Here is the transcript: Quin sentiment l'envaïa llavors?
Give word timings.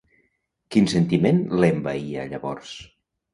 Quin 0.75 0.87
sentiment 0.93 1.41
l'envaïa 1.59 2.25
llavors? 2.33 2.73